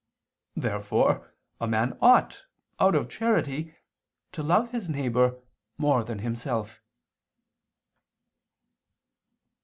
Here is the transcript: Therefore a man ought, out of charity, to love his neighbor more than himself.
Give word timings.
Therefore 0.55 1.31
a 1.59 1.67
man 1.67 1.95
ought, 2.01 2.45
out 2.79 2.95
of 2.95 3.07
charity, 3.07 3.75
to 4.31 4.41
love 4.41 4.71
his 4.71 4.89
neighbor 4.89 5.39
more 5.77 6.03
than 6.03 6.17
himself. 6.25 6.81